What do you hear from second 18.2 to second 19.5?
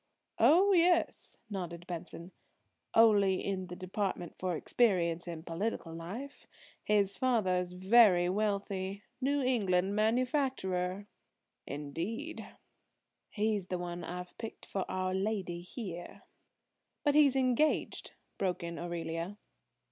broke in Aurelia.